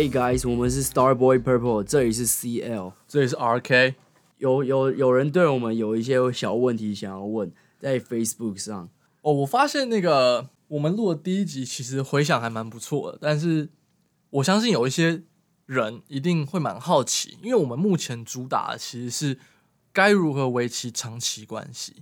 [0.00, 3.96] Hey guys，我们是 Starboy Purple，这里是 CL，这里是 RK。
[4.38, 8.88] 有有有人对我们有一些小问题想要问，在 Facebook 上。
[9.20, 13.68] 哦，我发现那个我们录的第一集其实回响还蛮不错的，但是
[14.30, 15.22] 我相信有一些
[15.66, 19.38] 人一定会蛮好奇，因为我们目前主打的其实是
[19.92, 21.96] 该如何维持长期关系。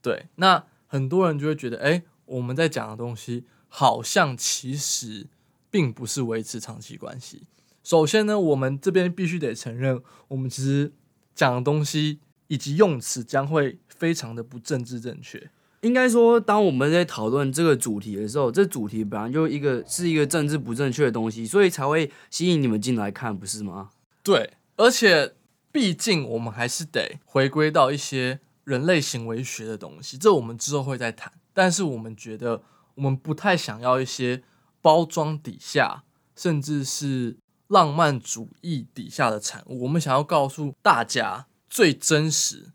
[0.00, 5.26] 对，那很多人就会觉得，哎，我们在讲的东西好像其实。
[5.72, 7.44] 并不是维持长期关系。
[7.82, 10.92] 首先呢，我们这边必须得承认，我们其实
[11.34, 15.50] 讲的东西以及用词将会非常的不政治正确。
[15.80, 23.90] 应该说，当我们在讨论这个主题的时候，这主题本来就一个是一个政治不正确的东西，所以才会吸引你们进来看，不是吗？
[24.22, 25.34] 对，而且
[25.72, 31.32] 毕竟我们还是得回归到一些人类行为学的东西，这我们之后会再谈。
[31.52, 32.62] 但是我们觉得，
[32.94, 34.44] 我们不太想要一些。
[34.82, 36.02] 包装底下，
[36.36, 37.38] 甚至是
[37.68, 42.72] 浪漫主义底下的产物，我们想要告诉大家最真实、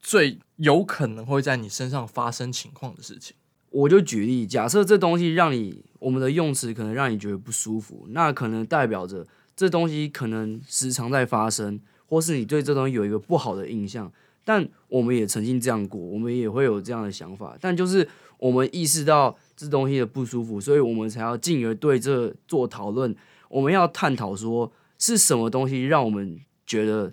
[0.00, 3.36] 最有可能会在你身上发生情况的事情。
[3.70, 14.12] 我就举例，假设这东西让你，我们的用词可能让你觉得不舒服，那可能代表着这东西可能时常在发生，或是你对这东西有一个不好的印象。
[14.44, 18.06] 但我们也曾经这样过，我们也会有这样的想法，但就是
[18.42, 19.38] 我们意识到。
[19.54, 23.14] 这东西的不舒服，所以我们才要进而对这做讨论。
[23.48, 27.12] 我们要探讨说是什么东西让我们觉得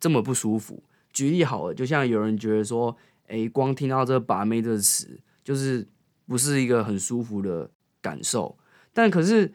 [0.00, 0.82] 这么不舒服。
[1.12, 2.96] 举例好了，就像有人觉得说，
[3.28, 5.86] 诶，光听到这“把妹”这个词，就是
[6.26, 8.58] 不是一个很舒服的感受。
[8.92, 9.54] 但可是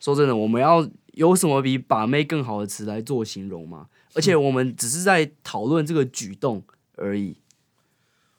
[0.00, 3.88] 说真的，我们要有什么比“把妹”更好的词来做形容吗？
[4.14, 6.62] 而且我们只是在讨论这个举动
[6.96, 7.36] 而已。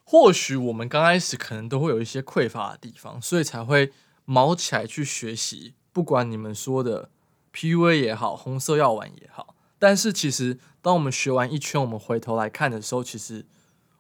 [0.06, 3.92] 或许我们刚开始可能都会有一些匮乏的地方，所以才会
[4.26, 5.74] 卯起来去学习。
[5.92, 7.10] 不管你们说的
[7.54, 13.46] PUA 也好，红色药丸也好，但是其实当我们学完一圈，我们回头来看的时候，其实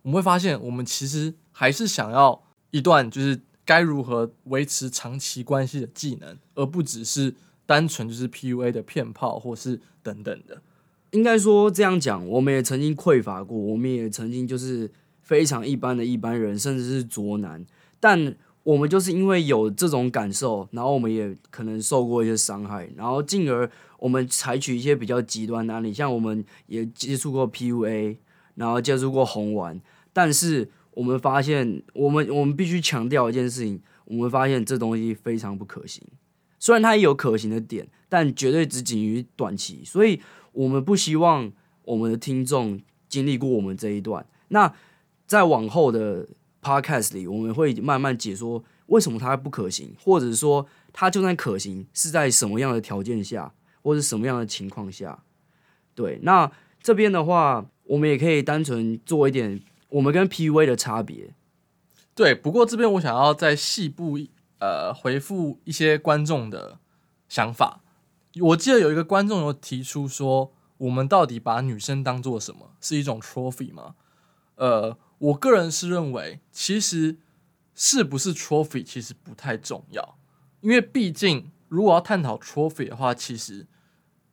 [0.01, 7.33] 我们会发现，我们其实还是想要一段就是该如何维持长期关系的技能，而不只是
[7.65, 10.61] 单纯就是 PUA 的骗炮或是等等的。
[11.11, 14.91] 应该说这样讲，我们也曾经匮乏过，我们也曾经就是。
[15.23, 17.65] 非常一般的一般人，甚至是卓男，
[17.99, 28.17] 但我们就是因为有这种感受，然后我们也可能受过一些伤害，然后进而我们采取一些比较极端的案例，像我们也接触过 PUA，
[28.55, 29.81] 然后接触过红丸，
[30.13, 36.03] 但是我们发现，我们我们必须强调一件事情，我们发现这东西非常不可行。
[36.59, 40.21] 虽然它也有可行的点，但绝对只仅于短期，所以
[40.53, 41.51] 我们不希望
[41.83, 42.79] 我们的听众
[43.09, 44.25] 经历过我们这一段。
[44.47, 44.73] 那
[45.25, 46.27] 在往后的
[46.61, 55.23] podcast 里，我们会慢慢解说为什么它不可行，或者说它就算可行，是在什么样的条件下，或者什么样的情况下。
[55.95, 56.51] 对，那
[56.81, 61.33] 这边的话，我们也可以单纯做一点我们跟 PUA 的差别。
[62.13, 64.19] 对，不过这边我想要再细部
[64.59, 66.77] 呃回复一些观众的
[67.27, 67.81] 想法。
[68.41, 72.71] 我记得有一个观众有提出说，我们到底把女生当做什么？
[72.79, 73.95] 是一种 trophy 吗？
[74.55, 74.97] 呃。
[75.23, 77.17] 我个人是认为，其实
[77.73, 80.17] 是不是 trophy 其实不太重要，
[80.59, 83.65] 因为毕竟如果要探讨 trophy 的话，其实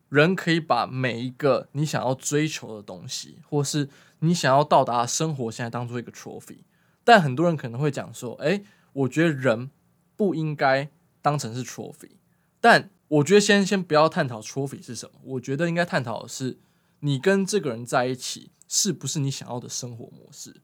[0.08, 6.64] 人可以把每一个你想要追求的东西，或是你想要到达的生活，现在当做一个 trophy。
[7.04, 9.70] 但很多人可能会讲说，诶，我觉得人
[10.16, 10.90] 不应该
[11.22, 12.16] 当成是 trophy。
[12.60, 16.58] 但我觉得先先不要探讨 trophy 是什么，我觉得应该探讨的是
[16.98, 20.62] 你跟这个人在一起是不是你想要的生活模式。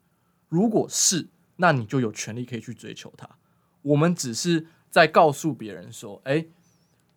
[0.49, 3.29] 如果是，那你就有权利可以去追求他。
[3.83, 6.49] 我们只是在告诉别人说，诶，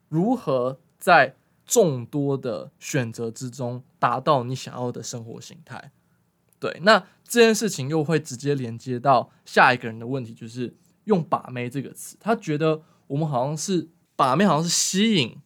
[0.07, 1.35] 如何在
[1.65, 5.91] 众多的选择之中达到你想要的生活形态。
[6.59, 15.37] 对，那这件事情又会直接连接到下一个人的问题，就是用“把妹”这个词，他觉得我们好像是把妹，好像是吸引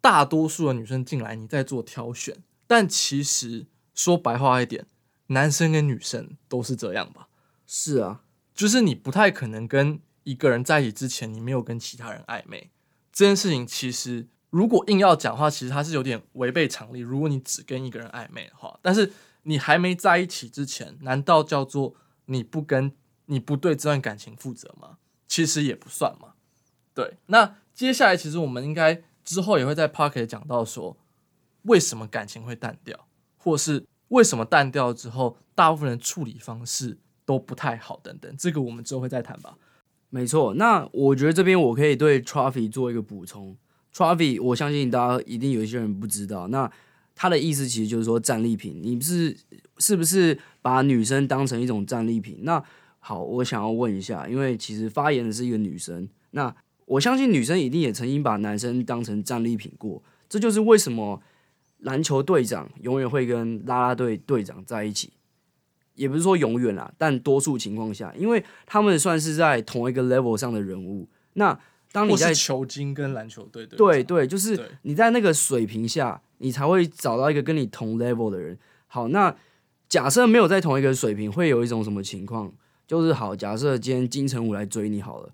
[0.00, 2.36] 大多数的女生进来，你在做挑选。
[2.66, 4.86] 但其实说白话一点。
[5.28, 7.28] 男生跟女生都是这样吧？
[7.66, 8.22] 是啊，
[8.54, 12.70] 就是你不太可能跟一个人在一起之前，你没有跟其他人暧昧。
[13.10, 17.00] 这件事情其实，如果硬要讲的话，其实它是有点违背常理。
[17.00, 19.12] 如果你只跟一个人暧昧的话，但是
[19.44, 21.94] 你还没在一起之前，难道叫做
[22.26, 22.92] 你不跟
[23.26, 24.98] 你不对这段感情负责吗？
[25.26, 26.34] 其实也不算嘛。
[26.92, 30.96] 对，那接下来其实我们应该之后也会在 Pocket 讲到说，
[31.62, 33.86] 为什么感情会淡掉，或是。
[34.08, 38.00] 为什么淡掉之后，大部分人处理方式都不太好？
[38.02, 39.56] 等等，这个我们之后会再谈吧。
[40.10, 43.56] 没错，那我觉得这边我可以对 trophy 做一个补充。
[43.92, 46.48] Trophy，我相信大家一定有一些人不知道。
[46.48, 46.70] 那
[47.14, 49.36] 他的意思其实就是说战利品，你是
[49.78, 52.38] 是不是把女生当成一种战利品？
[52.42, 52.62] 那
[52.98, 56.54] 好，我想要问一下，因为其实发言的是一个女生，那
[56.86, 60.02] 我相信女生一定也曾经把男生当成战利品过。
[60.28, 61.22] 这就是为什么
[61.84, 65.12] 篮球队长永远会跟啦啦队队长在一起，
[65.94, 71.08] 也不是说永远啦，但多数情况下，因为他们算是在同一个 level 上的人物。
[71.34, 71.58] 那
[71.92, 78.58] 当你在球精跟篮球队对对对，就是你在那个水平下，你才会找到一个跟你同 level 的人。
[78.86, 79.34] 好，那
[79.88, 82.52] 假设没有在同一个水平，会有一种什么情况？
[82.86, 85.30] 就是好，假设今天金城武来追你好了，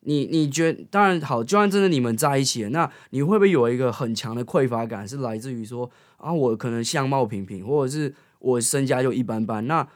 [0.00, 5.06] 你你觉当然好，就算真的你们在一起了，那你会不会有一个很强的匮乏感？
[5.06, 9.86] 是来自于说啊，我可能相貌平平，或者是我身家就一般般，那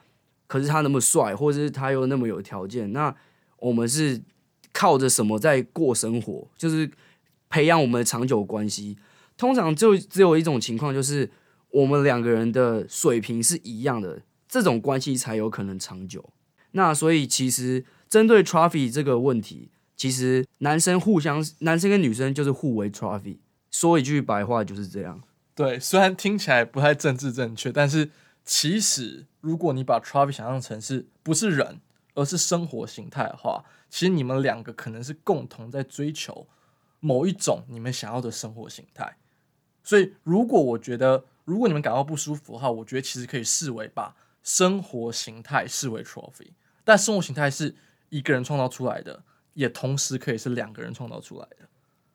[0.47, 3.15] 可是他那么帅，或者是他又那么有条件，那
[3.59, 4.23] 我们是。
[4.77, 6.49] 靠着什么在过生活？
[6.59, 6.91] 就是
[7.49, 8.99] 培养我们的长久关系。
[9.37, 11.31] 通常就只有一种情况，就是
[11.71, 16.29] 我们两个人的水平是一样的，这种关系才有可能长久。
[16.73, 23.39] 那所以其实针对 trophy 这个问题，其实男生互相，男生跟女生就是互为 trophy。
[23.71, 25.23] 说一句白话就是这样。
[25.55, 28.11] 对，虽然听起来不太政治正确，但是
[28.45, 31.81] 其实如果你把 trophy 想象成是不是人，
[32.15, 33.65] 而是生活形态的话。
[33.91, 36.49] 其实你们两个可能是共同在追求
[36.99, 39.17] 某一种你们想要的生活形态，
[39.85, 46.49] 所以如果我觉得，如果你们感到不舒服的话，我觉得其实可以视为把生活形态视为 trophy，
[46.83, 47.77] 但生活形态是
[48.09, 49.23] 一个人创造出来的，
[49.55, 51.69] 也同时可以是两个人创造出来的。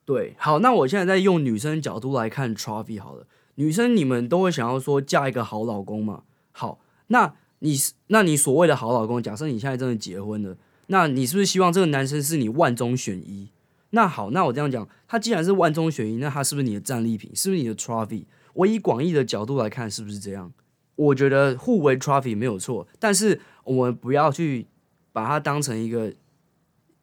[0.04, 3.26] 对，好，那我现在在用女生角度来看 trophy 好了，
[3.56, 6.22] 女生你们都会想要说嫁一个好老公嘛？
[6.52, 7.76] 好，那你
[8.08, 10.56] 那你所谓的好老公，假设你现在真的结婚了。
[10.86, 13.50] 那你是不是希望这个男生是你万中选一？
[13.90, 17.30] 那好，那我这样讲，他既然是万中选一，那他是不是你的战利品？
[17.34, 18.24] 是不是你的 trophy？
[18.54, 20.52] 我以广义的角度来看，是不是这样？
[20.96, 24.66] 我觉得互为 trophy 没有错，但是我们不要去
[25.12, 26.12] 把它当成一个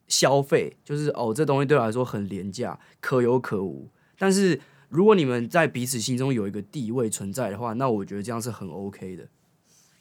[0.07, 3.89] 消费，就是哦，这东西对我来说很廉价，可有可无。
[4.17, 4.59] 但是
[4.89, 9.27] 如果你们在彼此心中有一个地位存在的话，那我觉得这样是很 OK 的。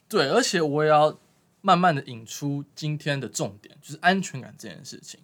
[0.08, 1.18] 对，而且我也要。
[1.62, 5.18] 慢慢的引出今天的重点，就是安全感这件事情。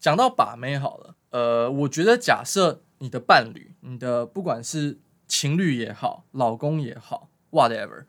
[0.00, 4.98] 讲到把妹好了，呃，我觉得假设你的伴侣，你的不管是
[5.28, 8.06] 情侣也好，老公也好，whatever，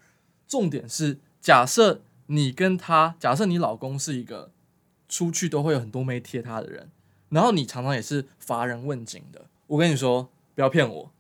[0.48, 4.50] 重点是假设你跟他，假设你老公是一个
[5.10, 6.90] 出去都会有很多没贴他的人，
[7.28, 11.12] 然后你常常也是乏人问津的，我跟你说，不要骗我，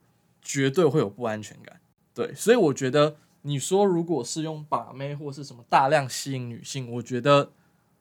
[0.41, 1.81] 绝对会有不安全感。
[2.13, 3.17] 对，所以我觉得。
[3.43, 7.53] 你说，如果是用把妹或是什么大量吸引女性，我觉得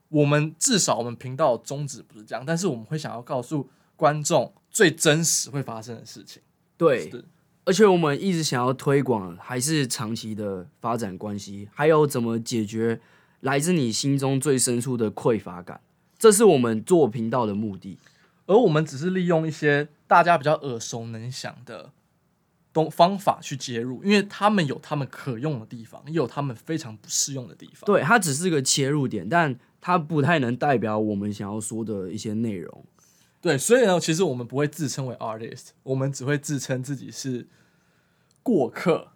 [0.08, 6.42] 我们至少我们频道的宗旨不是这样，但是我们会想要告诉观众最真实会发生的事情。
[6.76, 7.08] 对，
[7.64, 13.00] 而且我们一直想要推广还是长期的发展关系，还有怎么解决
[13.40, 15.80] 来自你心中最深处的匮乏感，
[16.18, 17.98] 这是我们做频道的目的。
[18.46, 21.90] 而我们只是利用一些大家比较耳熟能详的
[22.72, 22.90] 东。
[22.90, 27.84] 方法去接入，因为他们有他们可用的地方，也有他们非常不适用的地方。
[27.84, 32.84] 对，它只是个切入点，但它不太能代表我们想要说的一些内容。
[33.40, 37.46] 对，所以呢，其实我们不会自称为 artist，我们只会自称自己是
[38.42, 39.08] 过客、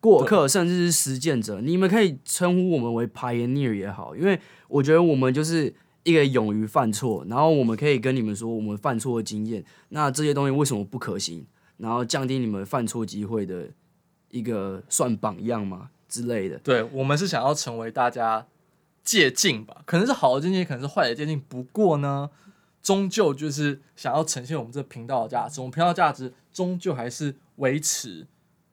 [0.00, 1.60] 过客，甚至是实践者。
[1.60, 5.74] 你们可以称呼我们为 pioneer 也好，因为我觉得我们就是
[6.04, 9.64] 一个勇于犯错，然后我们可以跟你们说我们犯错的经验。
[9.88, 11.46] 那这些东西为什么不可行？
[11.78, 13.68] 然后降低你们犯错机会的
[14.30, 16.58] 一个算榜样嘛之类的。
[16.58, 18.46] 对，我们是想要成为大家
[19.04, 21.40] 借鉴吧，可能是好的借鉴，可能是坏的借鉴。
[21.48, 22.30] 不过呢，
[22.82, 25.60] 终究就是想要呈现我们这频道的价值。
[25.60, 28.26] 我们频道价值终究还是维持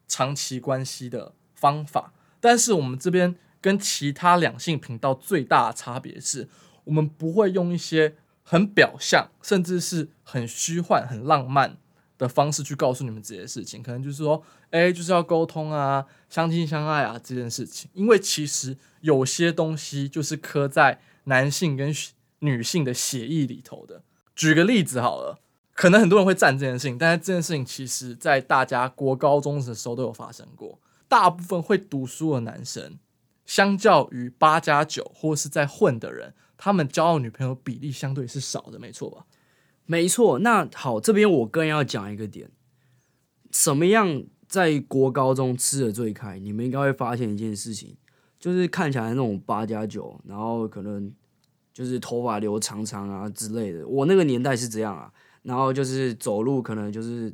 [0.07, 2.13] 长期关系的方法。
[2.39, 6.47] 但是我们这边跟其他两性频道最大的差别是，
[6.83, 11.77] 我们不会用一些很表象，甚至是很虚幻、很浪漫。
[12.17, 17.91] 的方式去告诉你们这些事情，可能就是说，哎，就是要沟通啊，相亲相爱啊这件事情。
[17.93, 21.93] 因为其实有些东西就是刻在男性跟
[22.39, 24.01] 女性的协议里头的。
[24.33, 25.41] 举个例子好了，
[25.75, 30.79] 可能很多人会赞这件事情，但是这件事情其实在大家国高中的时候都有发生过。
[31.07, 32.97] 大部分会读书的男生，
[33.45, 39.25] 相较于八加九或是在混的人，他们交到女朋友比例相对是少的，没错吧？
[39.85, 42.49] 没错，那好，这边我更要讲一个点，
[43.51, 46.39] 什么样在国高中吃的最开？
[46.39, 47.97] 你们应该会发现一件事情，
[48.39, 51.13] 就是看起来那种八加九，然后可能
[51.71, 53.85] 就是头发留长长啊之类的。
[53.87, 55.13] 我那个年代是这样啊，
[55.45, 57.33] 然后就是走路可能就是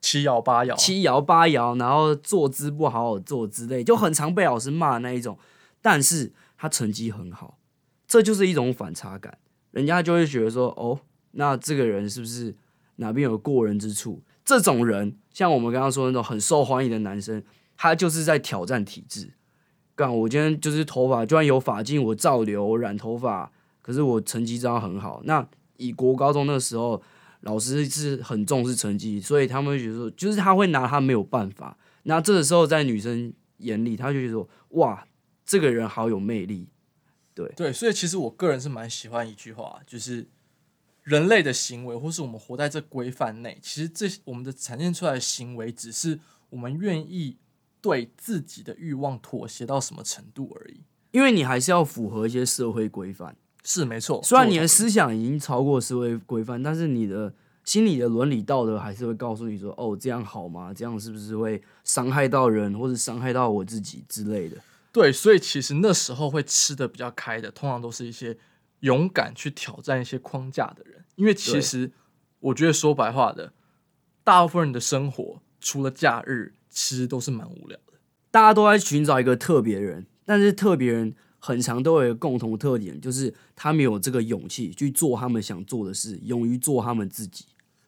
[0.00, 5.36] 七摇八摇，七摇八摇，然后坐姿不好好坐之类，就很常被老师骂那一种。
[5.80, 7.58] 但是他成绩很好，
[8.06, 9.38] 这就是一种反差感，
[9.70, 11.00] 人家就会觉得说，哦，
[11.32, 12.54] 那这个人是不是
[12.96, 14.22] 哪边有过人之处？
[14.44, 17.42] 这种人，像我们刚刚说的那种很受欢迎的男生，
[17.76, 19.34] 他就是在挑战体制。
[19.94, 23.50] 干，我今天就是头发，就算有发镜，我照留，我染头发，
[23.82, 25.20] 可是我成绩照样很好。
[25.24, 27.00] 那以国高中那个时候，
[27.40, 31.76] 老师是很重视成绩，所以他们会觉得说，就是他会拿他没有办法。
[32.04, 35.06] 那这个时候在女生眼里，他就觉得说，哇，
[35.44, 36.68] 这个人好有魅力。
[37.34, 40.26] 对对，所以其实我个人是蛮喜欢一句话，就是
[41.02, 46.18] 人类的行为，或是我们活在这规范内，其实这我们的呈现出来的行为，只是
[46.50, 47.38] 我们愿意。
[47.80, 50.80] 对自己的欲望妥协到什么程度而已，
[51.12, 53.36] 因为你还是要符合一些社会规范，
[53.68, 54.18] 是没错。
[54.22, 57.30] 虽然你的思想已经超过思维规范，但是你的
[57.64, 60.72] 心理的伦理道德还是会告诉你说：“哦，这样好吗？
[60.72, 64.56] 这样是不是会伤害到人，或者伤害到我自己之类的？”
[64.90, 68.38] 对，所以其实那时候会吃的比较开的，通常都是一些
[68.80, 71.04] 勇敢去挑战一些框架的人。
[71.16, 71.92] 因为其实
[72.40, 73.52] 我觉得说白话的，
[74.24, 76.54] 大部分人的生活除了假日。
[76.70, 77.94] 其实都是蛮无聊的，
[78.30, 87.44] 大家都在寻找一个特别人，但是特别人很长都有一个共同特点，就是他们有这个勇气去做他们想做的事，勇于做他们自己。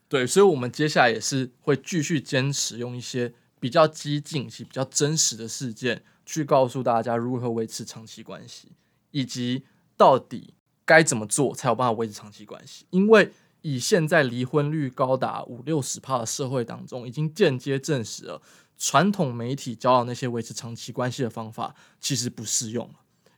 [0.08, 8.72] 对，所以，我们接下来也是会继续坚持用一些比较激进、比较真实的事件，去告诉大家如何维持长期关系，
[9.12, 9.64] 以及
[9.96, 10.54] 到底
[10.84, 12.86] 该怎么做才有办法维持长期关系。
[12.90, 13.30] 因为
[13.62, 18.42] 以现在离婚率高达五六十趴的社会当中，已经间接证实了。
[18.82, 22.88] 传统媒体教导那些维持长期关系的方法，其实不适用。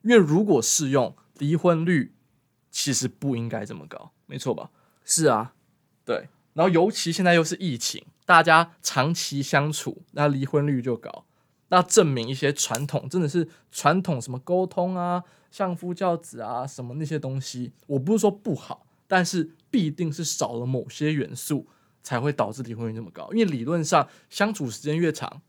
[0.02, 2.14] 因为如果适用，离婚率
[2.71, 4.71] 其实不应该这么高，没错吧？
[5.04, 5.54] 是啊，
[6.04, 6.28] 对。
[6.54, 11.25] 然后尤其现在又是疫情，大家长期相处，那离婚率就高。
[11.68, 21.68] 那证明一些传统真的是传统什么沟通啊、相夫教子啊什么那些东西，我不是说不好，但是必定是少了某些元素。
[22.04, 25.40] 才会导致离婚率这么高，因为理论上相处时间越长，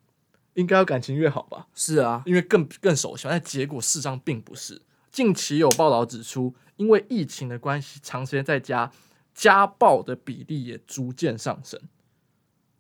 [0.56, 1.68] 应该要感情越好吧？
[1.74, 4.82] 是啊，因为更更熟悉，但结果事实上并不是。
[5.12, 8.92] 近期有报道指出，因为疫情的关系，长时间在家，
[9.34, 11.80] 家暴的比例也逐渐上升。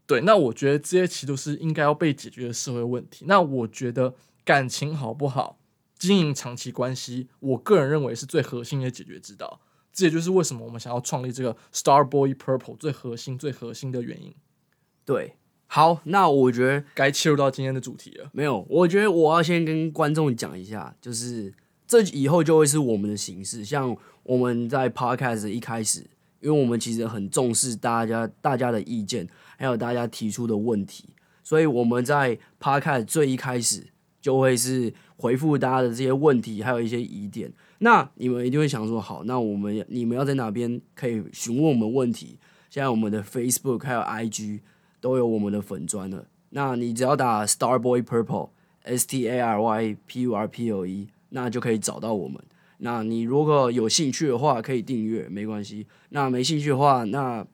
[0.06, 3.26] 对，那我觉得这些其实都是应该要被解决的社会问题。
[3.28, 5.60] 那我觉得感情好不好，
[5.98, 9.62] 经营长期关系，我个人认为是最核心的解决之道。
[9.92, 14.34] 这也就是为什么我们想要创立这个 Star Boy Purple 最核心、最核心的原因。
[15.06, 15.38] 对，
[15.76, 18.30] 好，那我觉得该切入到今天的主题了。
[18.32, 21.52] 没有，我觉得我要先跟观众讲一下，就是
[21.88, 23.66] 这以后就会是我们的形式。
[23.66, 26.02] 像我们在 Podcast 一开始，
[26.42, 29.28] 因为我们其实很重视大家大家的意见，
[29.58, 31.10] 还有大家提出的问题，
[31.42, 33.88] 所以我们在 Podcast 最一开始
[34.22, 37.52] 就会是回复大家的这些问题，还有一些疑点。
[37.80, 42.38] 那你们一定会想说，好，那我们你们要在哪边可以询问我们问题？
[42.70, 44.60] 现在我们的 Facebook 还有 IG
[45.04, 46.26] 都有我们的粉专了。
[46.52, 48.52] 那你只要打 Starboy Purple
[48.84, 52.42] S T A R Y P U R P L E，那就可以找到我们。
[52.78, 55.86] 那你如果有兴趣的话，可以订阅，没关系。
[56.10, 57.46] 那没兴趣的话，那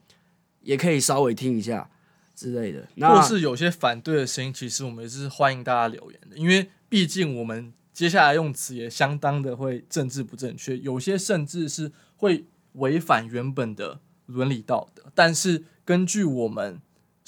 [0.61, 1.89] 也可以稍微听一下
[2.35, 2.87] 之类的。
[2.93, 7.73] 那或是有些反对的声音，其实我们也是欢迎大家留言的，因为毕竟我们。
[7.91, 15.03] 接下来用词也相当的会政治不正确，有些甚至是会违反原本的伦理道德。
[15.13, 16.79] 但是根据我们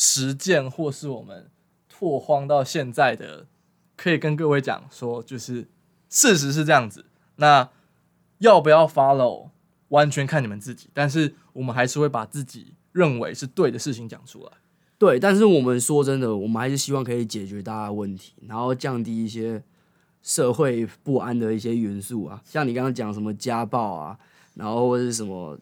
[0.02, 1.52] 实践或是我们
[1.88, 3.46] 拓荒到现在的，
[3.96, 5.68] 可以跟各位讲说，就是
[6.10, 7.06] 事实是这样子。
[7.36, 7.70] 那
[8.40, 9.50] 要不要 follow，
[9.90, 10.90] 完全看你们自己。
[10.92, 14.52] 但是我们还是会把自己认为是对的事情讲出来。
[14.98, 19.64] 对，但是我们说真的，我们还是希望可以解决大家的问题，然后降低一些。
[20.24, 24.20] 社会不安的一些元素啊，像你刚刚讲什么家暴啊，
[24.54, 25.58] 然后或者是什么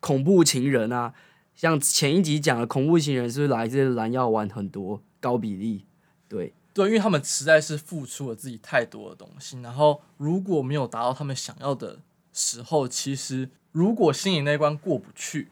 [0.00, 1.14] 恐怖情人啊，
[1.60, 5.84] 像前一集讲的恐怖情人是不是来自蓝药丸很多高比例？
[6.26, 11.98] 对对，因为他们实在是付出了自己太多的东西，然后如果没有达到他们想要的
[12.32, 15.48] 时候，其实如果心里那关过不去，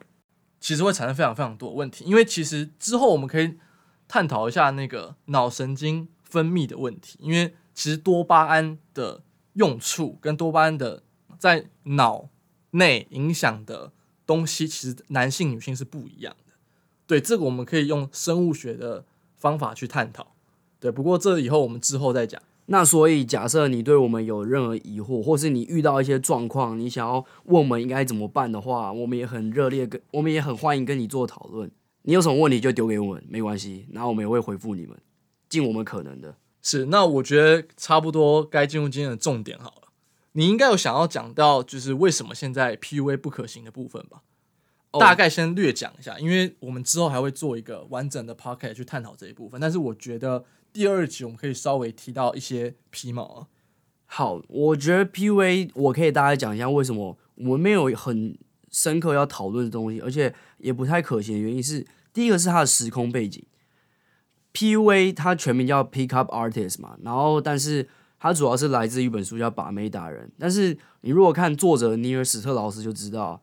[0.59, 2.07] 其实会产生非常非常多的问题。
[2.07, 3.59] 因为其实之后我们可以
[4.09, 7.55] 探讨一下那个脑神经分泌的问题，因为。
[7.75, 9.23] 其实多巴胺的
[9.53, 11.05] 用处跟多巴胺的
[11.39, 12.29] 在脑
[12.73, 13.93] 内影响的
[14.29, 16.53] 东西，其实男性女性是不一样的。
[17.07, 20.35] 对，这个我们可以用生物学的方法去探讨。
[20.79, 22.41] 对，不过这以后我们之后再讲。
[22.67, 31.71] 那所以假设你对我们有任何疑惑，或是你遇到一些状况，你想要问我们应该怎么办的话，我们也很热烈跟，我们也很欢迎跟你做讨论。
[32.03, 34.95] 你有什么问题就丢给我们，没关系，然后我们也会回复你们，
[35.49, 36.37] 尽我们可能的。
[36.61, 39.88] 是，那我觉得差不多该进入今天的重点好了。
[40.33, 44.23] 你应该有想要讲到，就是为什么现在 PUA 不可行的部分吧？
[44.91, 49.61] 哦、大概先略讲一下，因为我们之后还会做一个完整的 podcast 去探讨这一部分。
[49.61, 53.47] 但是我觉得第二集我们可以稍微提到一些皮毛啊。
[54.07, 58.39] 好，我觉得 PUA 我可以大概讲一下为什么我们没有很
[58.71, 63.45] 深刻要讨论的东西，而且也不太可行的原因是，第一个是它的时空背景。
[64.55, 67.87] PUA 它全名叫 Pick Up Artist 嘛，然后但是
[68.19, 73.41] 它主要是来自一本书叫《把妹达人》，但是你如果看作者尼尔史特劳斯就知道。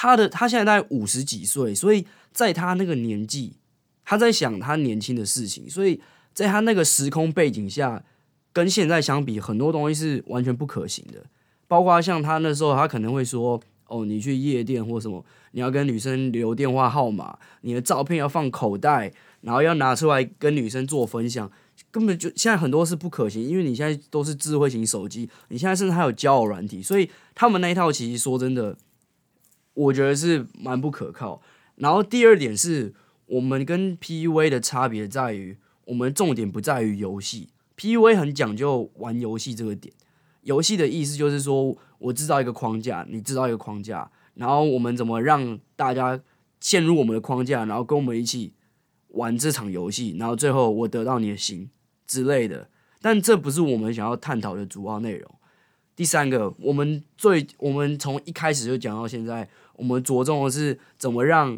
[0.00, 3.56] 他的他现在大概五十几岁，所以在他那个年纪，
[4.04, 6.00] 他在想他年轻的事情，所以
[6.32, 8.04] 在他那个时空背景下，
[8.52, 11.24] 跟现在相比，很多东西是完全不可行的。
[11.66, 21.50] 包括像他那时候，他可能会说：“哦，你去夜店或什么，你要跟女生留电话号码，你的照片要放口袋，然后要拿出来跟女生做分享。”
[21.98, 28.76] 根本就现在很多是不可行，因为你现在都是智慧型手机，你现在甚至还有交友软体，所以他们那一套其实说真的。
[29.74, 31.40] 我觉得是蛮不可靠。
[31.76, 32.92] 然后第二点是
[33.26, 37.50] 我们跟 PUA 的差别在于，我们重点不在于游戏。
[37.76, 39.94] PUA 很讲究玩游戏这个点。
[40.42, 46.20] 游戏的意思就是说，我制造一个框架，你制造一个框架，然后我们怎么让大家
[46.58, 48.54] 陷入我们的框架，然后跟我们一起
[49.10, 51.70] 玩这场游戏，然后最后我得到你的心
[52.08, 52.68] 之类的。
[53.00, 55.30] 但这不是我们想要探讨的主要内容。
[55.94, 59.48] 第三个，我们最我们从一开始就讲到现在。
[59.74, 61.56] 我们着重的是怎么让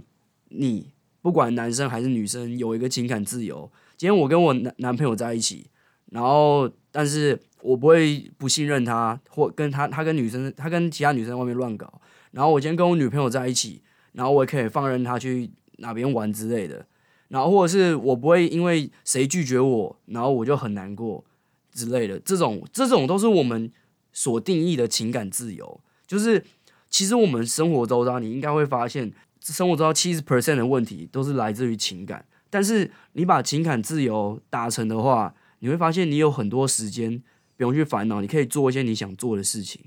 [0.50, 0.92] 你
[1.22, 3.72] 不管男生还是女生有一个情感自由。
[3.96, 5.70] 今天我跟我男男朋友在一起，
[6.10, 11.90] 然后但是我不会不信任他，或跟他他跟女生他跟其他女生在外面乱搞。
[12.32, 13.80] 然后我今天跟我女朋友在一起，
[14.12, 16.84] 然后我也可以放任他去哪边玩之类的。
[17.30, 21.24] 然后或者是我不会因为谁拒绝我，然后我就很难过
[21.72, 22.20] 之类的。
[22.20, 23.72] 这种这种都是我们
[24.12, 26.44] 所定义的情感自由，就是。
[26.92, 29.12] 其实我们生活周遭，你应该会发现，
[29.44, 32.26] 生活周遭七十 percent 的问题都是来自于情感。
[32.50, 37.22] 但是你把情感自由达成的话，你会发现你有很多时间
[37.56, 39.80] 不用去烦恼，你可以做一些你想做的事情。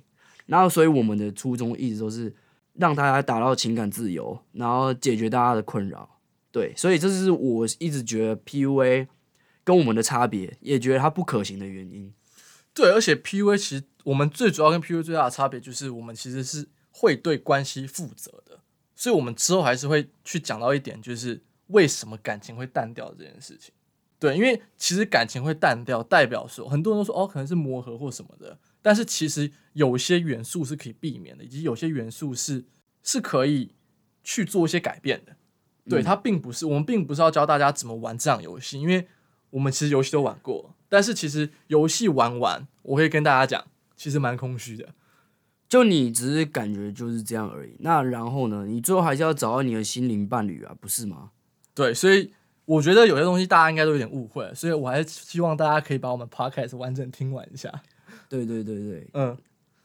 [0.46, 2.34] 然后，所以我们的初衷一直都是
[2.76, 6.13] 让大家达到情感自由，然后解决大家的困扰。
[6.54, 9.08] 对，所以这是我一直觉得 PUA
[9.66, 12.14] 跟我们的差别，也觉得它不可行的原因。
[12.74, 16.70] 对，而且 PUA 其实我们最主要跟 PUA 最大的差别就是，我们其实是。
[16.96, 18.60] 会对关系负责的，
[18.96, 23.74] 所以我们之后还是会去讲到一点，就是为什么感情会淡掉这件事情。
[24.20, 32.64] 对，因为其实感情会淡掉，代表说很多人都说哦，可能是磨合或什么的，但是其实有些元素是可以避免的，以及有些元素是
[33.02, 33.74] 是可以
[34.24, 35.36] 去做一些改变的。
[35.90, 39.08] 对，它并不是我们并不是要教大家怎么玩这样游戏，因为
[39.50, 43.66] 我们其实游戏都玩过，但是其实游戏玩完，我可以跟大家讲，
[43.96, 44.90] 其实蛮空虚的。
[45.68, 48.66] 就你只是感觉就是这样而已，那然后呢？
[48.68, 51.32] 你最后还是要找到你的心灵伴侣啊，不是吗？
[51.74, 52.32] 对，所以
[52.66, 57.72] 我觉得有些东西大家应该都有点误会，所以我还是希望大家可以把我们 podcast 完整听完一下。
[58.30, 59.36] 对对对对，嗯，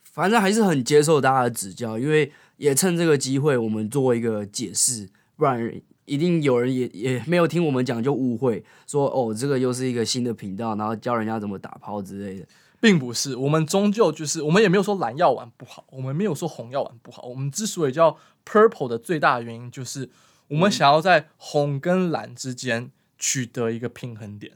[0.04, 5.08] 反正还是很接受大家的指教，因为也趁这个机会我们做一个解释，
[5.38, 5.72] 不然
[6.04, 12.46] 一定有人也也没有听我们讲就误会，说哦，这个又是一个新的频道，然后教人家怎么打炮之类的。
[12.80, 17.22] 并不是，我们终究就是，我们也没有说蓝药丸不好，我们没有说红药丸不好。
[17.22, 20.08] 我们之所以叫 purple 的最大原因，就是
[20.48, 24.52] 我们想要在红跟蓝之间取得一个平衡点，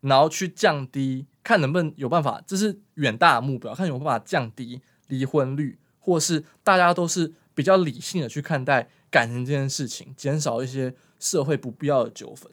[0.00, 12.52] 然后去降低，看能不能有办法，这是远大的目标，看有没有办法降低离婚率，或是大家都是比较理性的去看待感情这件事情，减少一些社会不必要的纠纷。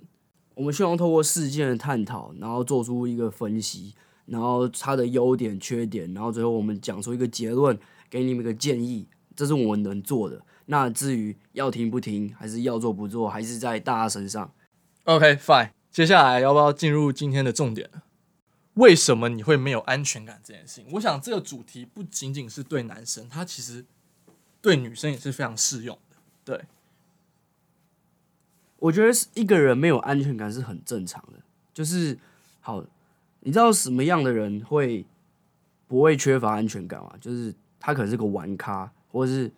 [0.55, 3.93] 我们希望透过事件的探讨，然后做出一个分析。
[4.25, 7.77] 然后它的优点、缺点，然后最后我们讲出一个结论，
[8.09, 10.41] 给你们一个建议，这是我们能做的。
[10.67, 14.49] 那至于要停不停，还是要做不做，还是在大家身上。
[15.03, 15.71] OK，fine。
[15.91, 17.89] 接下来要不要进入今天的重点？
[18.75, 20.85] 为什么你会没有安全感这件事情？
[20.93, 23.85] 我想这个主题不仅仅是对男生，它其实
[24.61, 26.12] 对女生也是非常适用的。
[26.45, 26.65] 对，
[28.77, 31.39] 我觉得一个人没有安全感是很正常的，
[31.73, 32.17] 就是
[32.59, 32.83] 好。
[33.45, 35.05] 你知道什么样的人会
[35.85, 37.13] 不会缺乏安全感吗？
[37.19, 39.51] 就是他可能是个玩咖，或者是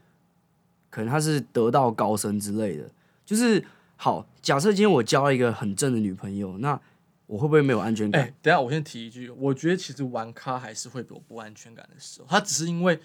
[0.90, 2.90] 可能他是得道高僧之类的。
[3.24, 3.64] 就是
[3.96, 6.82] 好，假设今天我交了一个很正的女朋友，那
[7.28, 8.24] 我会不会没有安全感？
[8.24, 13.00] 哎、欸，等下我先提一句，我觉得其实玩咖还是会有不安全感的时候，他只是因为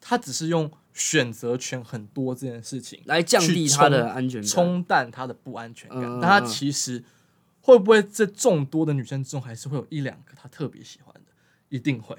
[0.00, 6.04] 他只是用选择权很多这件事情来降低他的安全感，冲淡他的不安全感。
[6.04, 7.02] 嗯、但他其实
[7.60, 11.32] 会不会在众多的女生之中，还是会有一两个他特别喜欢的？
[11.68, 12.16] 一定会，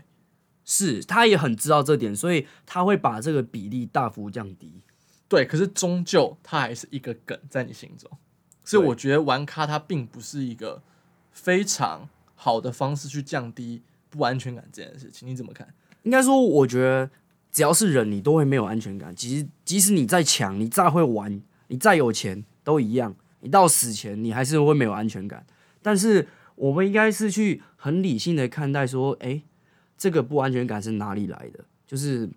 [0.63, 4.81] 是他也很知道这点，所以他会把这个比例大幅降低。
[5.27, 8.09] 对，可是终究他还是一个梗在你心中，
[8.63, 10.81] 所以我觉得玩咖他并不是一个。
[11.31, 15.73] 非常好的方式去降低不安全感这件事情，你怎么看？
[16.03, 17.09] 应该说，我觉得
[17.51, 19.15] 只要是人，你都会没有安全感。
[19.15, 23.15] 其实，即使你再强，你再会玩，你再有钱，都一样。
[23.41, 25.45] 你到死前，你还是会没有安全感。
[25.81, 29.43] 但是，我们应该是去很理性的看待，说，诶，
[29.97, 31.63] 这个不安全感是哪里来的？
[31.87, 32.29] 就是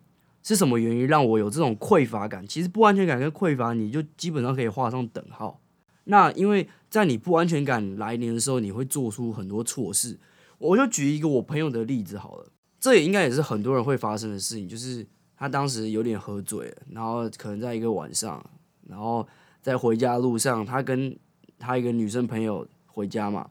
[0.42, 2.46] 是什么原因让我有这种匮乏感？
[2.46, 5.60] 其实，不安全感跟匮乏，你就基本上可以画上等号。
[6.04, 10.18] 那因为在你不安全感来临的时候，你会做出很多错事。
[10.58, 12.46] 我就举一个我朋友的例子好了，
[12.82, 18.44] 这也应该也是很多人会发生的事情，就是他当时有点喝醉，然后可能在一个晚上，
[18.88, 19.24] 然后
[19.60, 21.16] 在回家路上，他跟
[21.60, 23.48] 他一个女生朋友回家嘛，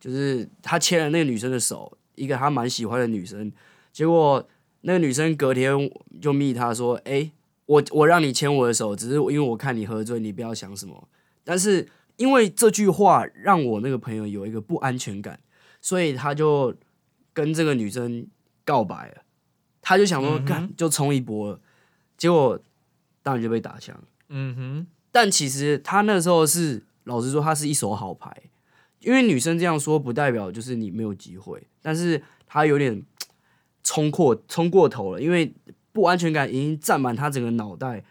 [0.00, 3.52] 就是他牵了那个女生的手，一个他蛮喜欢的女生，
[3.92, 4.48] 结果
[4.80, 5.76] 那个女生隔天
[6.22, 7.30] 就密他说：“诶，
[7.66, 11.06] 我我让你牵我的手，只是因为我看你喝醉，你不要想什么。”
[11.44, 15.38] 但是因为这句话让我那个朋友有一个不安全感，
[15.82, 16.74] 所以他就
[17.34, 18.26] 跟这个女生
[18.70, 19.22] 告白了。
[19.82, 21.60] 他就想说，干就冲一波了，
[22.16, 22.56] 结果
[23.22, 23.98] 当然就被打枪。
[24.28, 24.86] 嗯哼。
[25.10, 28.30] 但其实他那时候是老实说，他是一手好牌，
[29.00, 33.02] 因为女生这样说不代表就是你没有机会，但是他有点
[33.82, 35.52] 冲过冲过头了，因为
[35.90, 38.04] 不安全感已经占满他整个脑袋。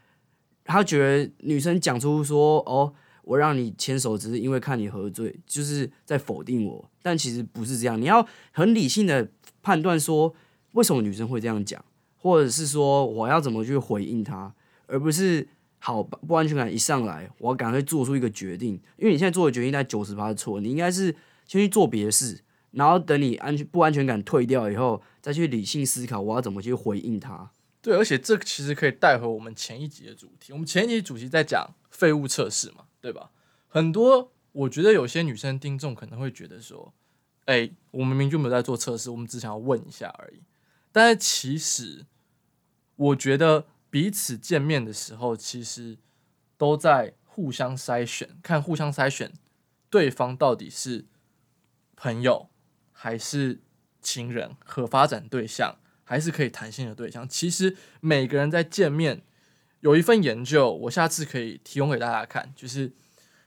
[0.66, 2.94] 他觉得女生讲出说哦。
[3.30, 6.90] 我让你牵手，只是因为看你喝醉，就是在否定我。
[7.00, 9.30] 但其实不是这样，你要很理性的
[9.62, 10.34] 判断说，
[10.74, 11.84] 为什么女生会这样讲，
[12.18, 14.54] 或者是说我要怎么去回应她，
[14.88, 15.48] 而不是
[15.80, 18.74] 好不安全感一上来，我赶快做出一个决定。
[18.98, 21.12] 因为你现在做的决定在九十八错，你应该是
[21.46, 27.52] 先去做别的事，然后等你安全不安全感退掉以后，再去理性思考我要怎么去回应她。
[27.82, 30.52] 对，而且这其实可以带回我们前一集的主题。
[30.54, 32.86] 我们前一集主题在讲废物测试嘛。
[33.02, 33.32] 对吧？
[33.70, 36.94] 很多我觉得有些女生听众可能会觉得说
[37.48, 40.42] ：“哎，我明明就没有在做测试，我们只想要问一下而已。”
[41.00, 42.06] 但其实，
[42.98, 45.98] 我觉得彼此见面的时候，其实
[46.58, 49.32] 都在互相筛选，看互相筛选
[49.90, 51.06] 对方到底是
[51.96, 52.50] 朋友
[52.92, 53.62] 还是
[54.02, 57.26] 情人、可发展对象，还是可以谈心的对象。
[57.30, 59.22] 其实每个人在见面。
[59.80, 62.92] 有一份研究，我下次可以提供给大家看，就是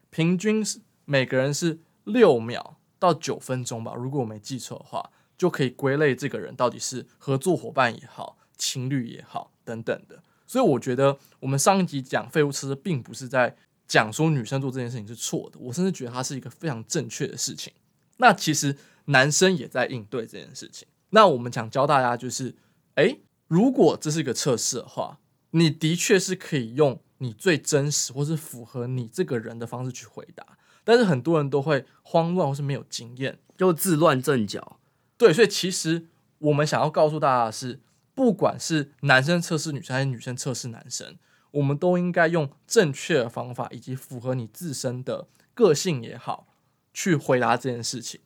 [0.09, 5.11] 平均是每个人是六秒到九分钟吧，如果我没记错的话，
[5.43, 10.23] 就可以归类这个人到底是合作伙伴也好，情侣也好等等的。
[10.47, 13.57] 所以我觉得我们上一集讲废物测试，并不是在
[13.89, 17.73] 讲说女生做这件事情是错的，我甚至觉得它是一个非常正确的事情。
[18.19, 18.77] 那其实
[19.07, 20.87] 男生也在应对这件事情。
[21.11, 22.55] 那我们想教大家就是，
[22.95, 25.19] 诶，如果这是一个测试的话。
[25.55, 34.79] 你的确是可以用你最真实或是符合你这个人的方式去回答，但是很多人都会慌乱或是没有经验，就自乱阵脚。
[35.23, 36.09] 对，所以其实
[36.39, 37.81] 我们想要告诉大家的是，
[38.13, 41.17] 不管是男生测试女生还是女生测试男生，
[41.53, 46.49] 我们都应该用正确的方法以及符合你自身的个性也好，
[46.93, 48.21] 去回答这件事情。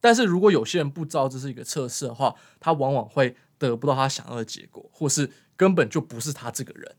[0.00, 5.30] 但是如果有些人不知道这是一个测试的话，他往往会得不到他想要的结果，或是。
[5.56, 6.96] 根本就不是他这个人，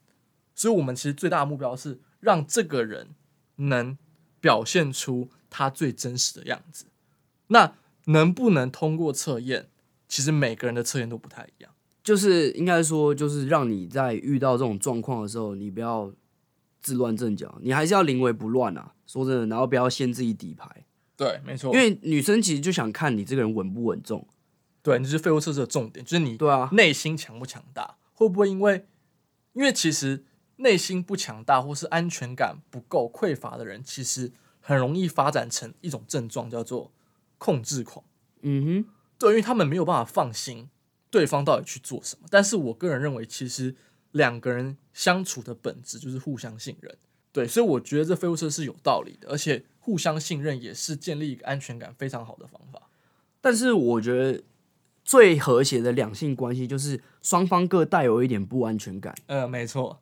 [0.53, 3.15] 所以我们其实最大的目标是让这个人
[3.55, 3.97] 能
[4.39, 6.85] 表现出他最真实的样子。
[7.47, 7.73] 那
[8.05, 9.69] 能不能通过测验？
[10.07, 11.71] 其实每个人的测验都不太一样。
[12.03, 16.11] 就是应该说，就是让你在遇到这种状况的时候，你不要
[16.81, 18.93] 自乱阵脚，你还是要临危不乱啊。
[19.05, 20.85] 说真的，然后不要先自己底牌。
[21.15, 21.73] 对，没错。
[21.73, 24.27] 因为女生其实就想看你这个人稳不稳重。
[24.81, 27.97] 对，你是废物测试的重点，就是你对啊，内心强不强大。
[28.13, 28.87] 会不会因为，
[29.53, 36.91] 因为其实内心不强大或是安全感不够匮乏的人，其实很容易发展成一种症状，叫做
[37.41, 38.05] 控制狂。
[38.41, 38.85] 嗯哼，
[39.17, 40.69] 对，因为他们没有办法放心
[41.09, 42.27] 对方到底去做什么。
[42.29, 43.73] 但是我个人认为，其实
[44.11, 46.95] 两个人相处的本质就是互相信任。
[47.31, 52.83] 对，所以我觉得这废物车是有道理的，而且互相信任也是建立一个安全感非常好的方法。
[53.41, 54.43] 但是我觉得。
[55.03, 59.13] 最和谐的两性关系就是双方各带有一点不安全感。
[59.25, 59.99] 嗯，没错，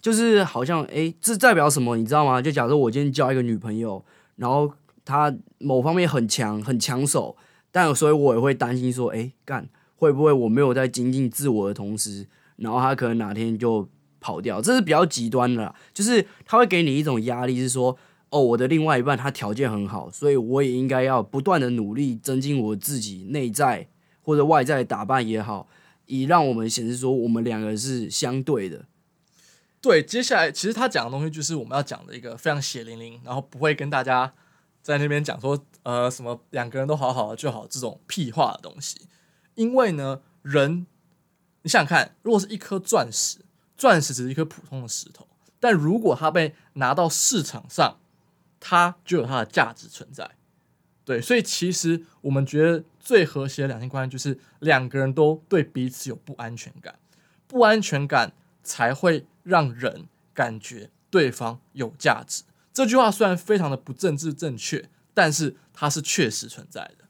[0.00, 1.94] 就是好像诶，这代表什么？
[1.98, 2.40] 你知道吗？
[2.40, 4.02] 就假设我今天交一个女朋友，
[4.36, 4.72] 然后
[5.10, 7.36] 他某方面很强，很抢手，
[7.72, 13.88] 但所以我也会担心说，哎，干会不会我没有在精进自我的同时，然后他可能哪天就
[14.20, 17.96] 跑掉，这是比较极端的，就是他会给你一种压力，是说，
[18.30, 23.88] 哦，我的另外一半他条件很好，所以我也应该要不断的努力增进我自己内在
[24.22, 25.68] 或者外在打扮也好，
[26.06, 28.86] 以让我们显示说我们两个是相对的。
[29.82, 34.30] 对，接下来其实他讲的东西就是我们要讲的一个非常血淋淋，然后不会跟大家
[34.82, 39.08] 在那边讲说，呃，什么两个人都好好的就好这种屁话的东西。
[39.54, 40.86] 因为呢，人，
[41.62, 43.38] 你想想看，如果是一颗钻石，
[43.76, 45.26] 钻石只是一颗普通的石头，
[45.58, 47.98] 但如果它被拿到市场上，
[48.58, 50.30] 它就有它的价值存在。
[51.04, 56.98] 对，所以其实我们觉得最和谐的两性关系就是两个人都对彼此有不安全感，
[57.46, 59.26] 不安全感才会。
[59.42, 67.04] 让人感觉对方有价值，这句话虽然非常的不政治正确，但是它是确实存在的。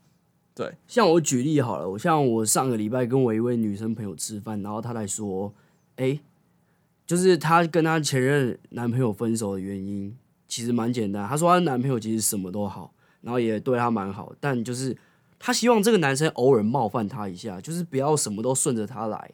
[0.55, 5.55] 对，像我举例好了，我像我上个礼拜跟我一位女生朋友吃饭，然后她来说，
[5.97, 6.21] 哎，
[7.07, 10.17] 就是她跟她前任男朋友分手的原因
[10.49, 11.27] 其实蛮简单。
[11.29, 14.97] 她说她男朋友其实什么都好，然后也对她蛮好，但就是
[15.39, 19.31] 她希望这个男生偶尔冒犯她一下，就是不要什么都顺着她来。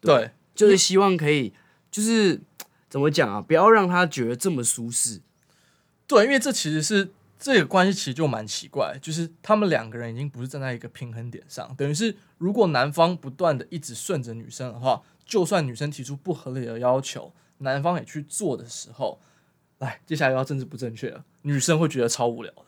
[0.00, 1.52] 对，对，就是希望可以。
[1.88, 2.38] 就是
[2.96, 3.42] 怎么讲啊？
[3.42, 5.20] 不要让他觉得这么舒适。
[6.06, 8.98] 对，因为这其实是这个关系，其实就蛮奇怪。
[9.02, 19.20] 就是他们两个人已经不是站在一个平衡点上，等于是如果男方不断的一直顺着女生的话，就算女生提出不合理的要求，男方也去做的时候，
[19.76, 22.64] 来，接下来要政治不正确了，女生会觉得超无聊的。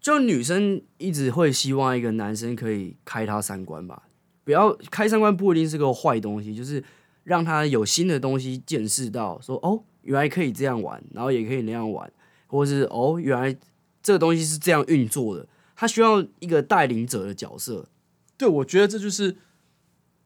[0.00, 4.08] 就女生一直会希望一个男生可以开她三观吧？
[4.42, 6.82] 不要开三观不一定是个坏东西，就是。
[7.30, 12.12] 让他有新的东西见识到，说哦，原来可以这样玩，然后也可以那样玩，
[12.48, 13.56] 或者是哦，原来
[14.02, 15.46] 这个东西是这样运作的。
[15.76, 17.88] 他需要一个带领者的角色。
[18.36, 19.36] 对，我觉得这就是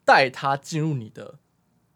[0.03, 1.35] 带他进入你的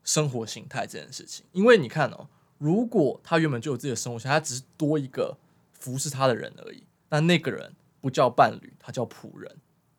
[0.04, 1.46] 生活形态这件事情。
[1.52, 5.38] 因为你看哦，如果他原本就有自己的生活形态，他只是多一个
[5.72, 9.56] 服侍他的人而已，那那个人不叫伴侣，他叫仆人，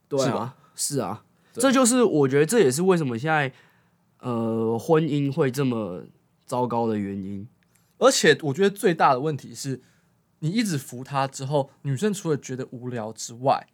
[0.08, 0.56] 对啊，是吧？
[0.76, 3.52] 是啊，这就是我觉得这也是为什么现在。
[4.20, 6.04] 呃，婚姻会这么
[6.46, 7.48] 糟糕的原因，
[7.98, 9.82] 而且我觉得最大的问题是，
[10.40, 13.68] 你一直扶他之后，女生除了觉得无聊之外，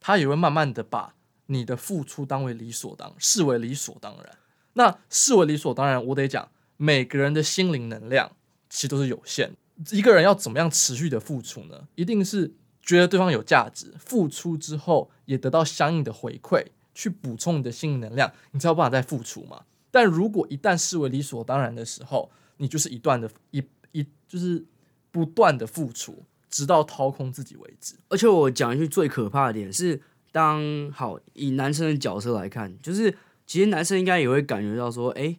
[0.00, 1.14] 她也会慢慢的把
[1.46, 4.38] 你的付出当为理所当视为理所当然。
[4.74, 8.32] 那视为理所当然，我得讲，每个人的心灵能量
[8.68, 9.52] 其实都是有限，
[9.90, 11.86] 一个人要怎么样持续的付出呢？
[11.94, 19.62] 一定是觉得对方有价值，付出之后也得到相应的回馈，去补充你的心灵能量，你才有办法再付出嘛。
[19.92, 24.64] 但如果一旦视为理所当然的时候，你就是一段的一一就是
[25.10, 27.94] 不断的付出，直到掏空自己为止。
[28.08, 30.00] 而且我讲一句最可怕的点是，
[30.32, 33.14] 当好以男生的角色来看，就是
[33.46, 35.36] 其实男生应该也会感觉到说，哎、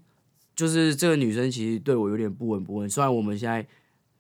[0.56, 2.88] 就是这个女生其实对我有点不闻不问。
[2.88, 3.66] 虽然我们现在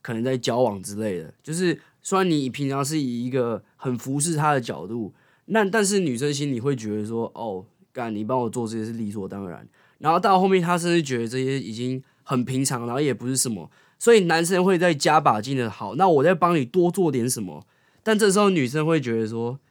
[0.01, 5.13] 可能在交往之类的，就是虽然你平常是以一个很服侍她的角度，
[5.45, 9.67] 那但是女生心里会觉得说，哦，干你帮我做这些是理所当然。
[10.03, 15.71] 然后到后面，他甚至觉得这些已经很平常，然后也不是什么，所以男生会再加把劲的。
[15.71, 17.65] 好，那我再帮你多做点什么。
[18.03, 19.61] 但这时候女生会觉得说，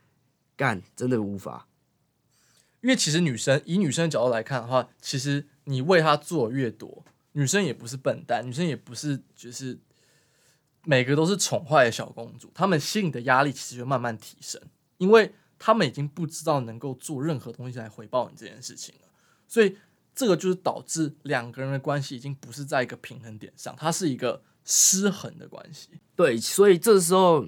[0.57, 1.69] 干真的无法，
[2.81, 9.79] 因为其实女生以女生的角度来看的话，其实你为她做越多，女生也不是笨蛋，女生也不是就是
[10.87, 14.59] 每个都是宠坏的小公主，她们心里的压力其实就慢慢提升，
[14.97, 19.09] 因为她们已经不知道能够做任何东西来回报你这件事情了，
[19.47, 19.77] 所以。
[20.15, 25.89] 这个就是导致两个人的关系已经不是在一个平衡点上，它是一个失衡的关系。
[26.15, 27.47] 对，所以这时候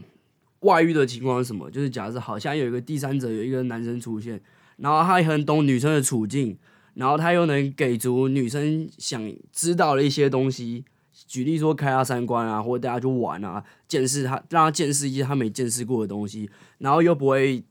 [0.61, 1.70] 外遇的情况是什么？
[1.70, 4.42] 就是假设好像有一个第三者，有一个男生出现，
[4.79, 6.59] 然后他也很懂女生的处境，
[6.94, 10.85] 然后他又能给足女生想知道的一些东西，
[11.27, 17.62] 举例说开他三观啊，或者大家去玩啊，见识他，让他见识一些他没见识过的东西，然后又不会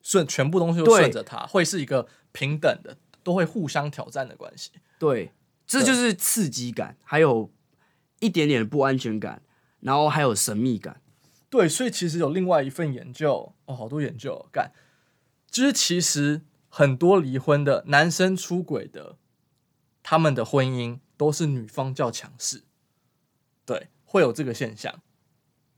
[0.00, 2.96] 顺全部东西都顺着他，会是一个平等的。
[3.22, 5.32] 都会互相挑战的关系，对，
[5.66, 7.50] 这就是刺激感，还有
[8.20, 9.42] 一点点的不安全感，
[9.80, 11.00] 然后还有神秘感，
[11.48, 14.72] 对，所以其实有另外一份研究哦，好多研究干，
[15.50, 19.16] 就是其实很多离婚的男生出轨的，
[20.02, 22.64] 他们的婚姻都是女方较强势，
[23.64, 25.00] 对，会有这个现象，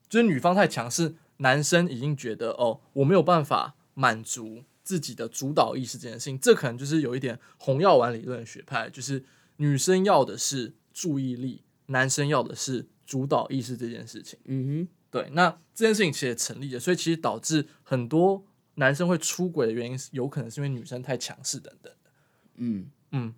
[0.08, 4.64] 就是女方太强势，男生已经觉得哦，我没有办法满足。
[4.84, 9.24] 自己的主导意识这件事情，这可能就是有一点红药丸理论学派，就是
[9.56, 14.38] 女生要的是注意力，男生要的是主导意识这件事情。
[14.44, 18.44] 嗯哼，对，那这件事情其实也成立了，所以其实导致很多
[18.74, 22.10] 男生会出轨的原因，是有可能是因为女生太强势等等的。
[22.56, 23.34] 嗯嗯，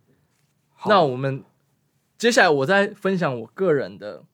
[0.87, 1.45] 那我们
[2.19, 4.25] 接下来我再分享我个人的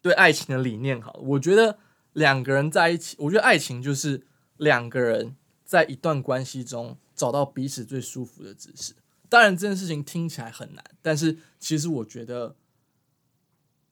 [0.00, 1.00] 对爱情的理念。
[1.00, 1.78] 好了，我觉得
[2.12, 5.36] 两个人在一起，我觉得爱情就是两个人
[5.68, 8.94] 在一段关系中找到彼此最舒服的姿势。
[9.28, 12.56] 当然，这件事情听起来很难，但是其实我觉得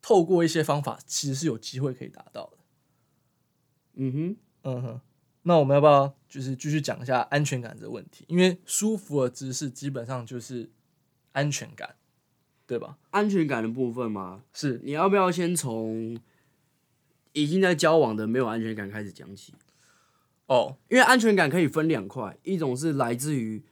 [0.01, 2.57] 透过一些方法，其实是有机会可以达到的。
[3.97, 5.01] 嗯哼，嗯哼。
[5.43, 8.25] 那我们要不要就是继续讲一下安全感这个问题？
[8.29, 10.71] 因为舒服的姿势基本上就是
[11.33, 11.97] 安全感，
[12.67, 12.97] 对吧？
[13.11, 14.45] 安全感的部分吗？
[14.55, 14.81] 是。
[14.83, 16.19] 你要不要先从
[17.35, 19.53] 已经在交往的没有安全感开始讲起？
[20.47, 23.63] 哦，因为安全感可以分两块，一种是来自于，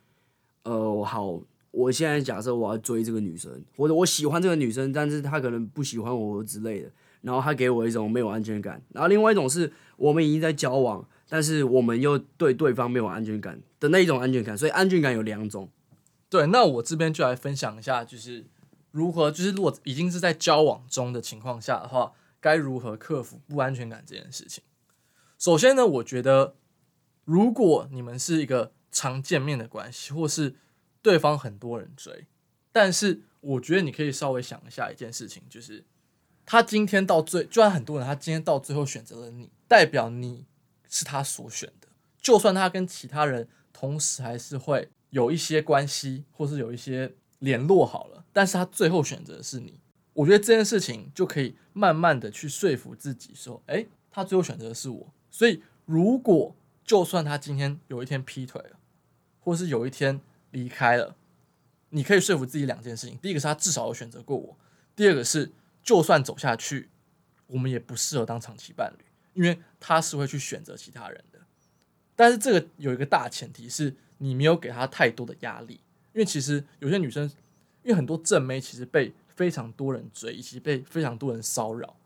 [0.65, 6.91] 呃，好，我现在假设我要追这个女生，或者我喜欢这个女生，但是她可能不喜欢我之类的，
[7.23, 8.83] 然后她给我一种没有安全感。
[8.91, 11.07] 然后另外一种是我们已经在交往。
[11.27, 15.69] 但是我们又对对方没有安全感的那一种安全感，所以安全感有两种。
[16.29, 18.45] 对，那我这边就来分享一下，就是
[18.93, 24.63] 如何，就是如果已经是在交往中的情况下的话，该如何克服不安全感这件事情。
[25.39, 26.55] 首先呢，我觉得
[27.25, 30.57] 如果你们是一个常见面的关系，或是
[31.03, 32.27] 对方很多人追，
[32.73, 35.85] 但是我觉得你可以稍微想一下一件事情，就是
[36.47, 40.47] 他今天到最，就算很多人，他今天到最后选择了你，代表你。
[40.87, 41.89] 是他所选的，
[42.21, 49.81] 就算他跟其他人同时还是会有一些关系，或是有一些联络好了，但是他最后选择的是你。
[50.13, 55.13] 我觉得这件事情就可以慢慢的去说服自己说，诶，他最后选择的是我。
[55.33, 56.55] 所以如果
[56.85, 58.79] 就算他今天有一天劈腿了，
[59.41, 60.21] 或是有一天
[60.51, 61.17] 离开了，
[61.91, 64.57] 你可以说服自己两件事情：第一个是他至少有选择过我；
[64.95, 65.51] 第二个是
[65.83, 66.91] 就算走下去，
[67.49, 69.05] 我们也不适合当长期伴侣。
[69.35, 71.41] 因为他是会去选择其他人的，
[72.15, 75.81] 但是这个有一个大前提是你没有给他太多的压力。
[76.13, 77.29] 因为其实有些女生，
[77.83, 81.97] 因为很多正妹其实被非常多人追，以及被非常多人骚扰，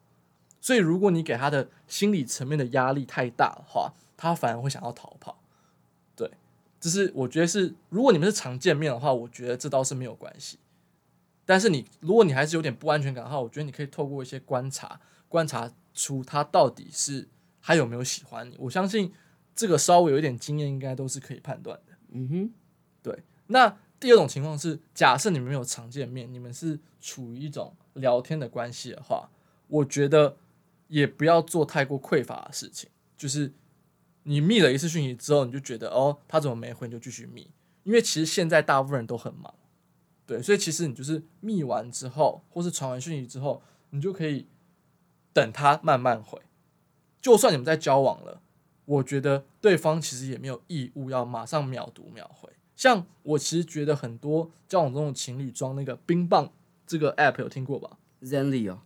[0.59, 5.41] 所以如果你给他的心理层面的压力太大的话，他反而会想要逃跑。
[6.15, 6.31] 对，
[6.79, 10.59] 就是我觉得是，如果你们是常见面的话，我觉得这倒是没有关系。
[11.47, 15.01] 但是你如果你还是有点不安全感的话，我觉得你可以透过一些观察，
[15.31, 15.73] 观察。
[15.95, 17.27] 出他到底是
[17.59, 18.57] 还有没有喜欢你？
[18.61, 19.13] 我相信
[19.57, 21.93] 这个稍微有一点经验，应该都是可以判断的。
[22.11, 22.51] 嗯哼，
[23.03, 23.25] 对。
[23.49, 29.29] 那第二种情况是，假设你们没有常见面，你们是处于一种聊天的关系的话，
[29.67, 30.37] 我觉得
[30.87, 32.89] 也不要做太过匮乏的事情。
[33.17, 33.53] 就是
[34.29, 37.51] 你密了一次讯息之后，你就觉得哦，他怎么没回，你就继续密。
[37.85, 39.53] 因为其实现在大部分人都很忙，
[40.27, 44.47] 对，所以其实你就是密完之后，或是传完讯息之后，你就可以。
[45.35, 46.41] 等他慢慢回，
[47.23, 48.43] 就算你们在交往了，
[48.87, 52.51] 我觉得对方其实也没有义务要马上秒读秒回。
[52.75, 56.51] 像我其实觉得很多交往中的情侣装那个冰棒
[56.85, 58.81] 这个 app 有听过吧？Zenly 哦，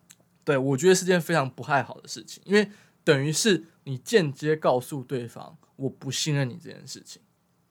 [0.45, 2.71] 对，我觉得是件非常不太好的事情，因为
[3.05, 7.23] 等于是你间接告诉对方我不信任你这件事情。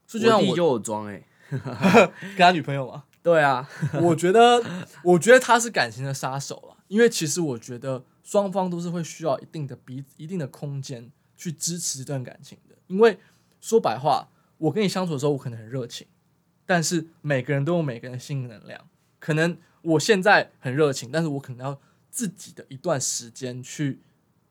[0.07, 3.05] 就像我有装哎， 跟他女朋友吗？
[3.23, 3.69] 对啊，
[4.01, 4.63] 我觉得
[5.03, 8.03] 我觉得他是感情的杀手了，因为其实我觉得。
[8.23, 13.17] 双方都是会需要一定的彼一定的空间去支持这段感情的，因为
[13.59, 16.07] 说白话，我跟你相处的时候，我可能很热情，
[16.65, 18.87] 但是每个人都有每个人的性能量，
[19.19, 23.99] 可能我现在很热情，但是我可能要自己的一段时间去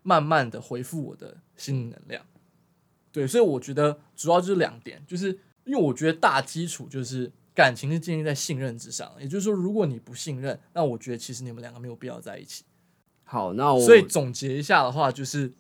[0.03, 2.25] 慢慢的回复我的心理能量。
[3.13, 5.29] 对，所以我觉得主要就是两点，就是
[5.65, 12.65] 因为我觉得大基础就是感情是建立在信任之上，也就是说，如果你不信任，那我觉得其实你们两个没有必要在一起。
[13.25, 15.53] 好，那我所以总结一下的话，就是